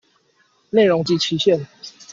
[0.71, 1.67] 內容及期限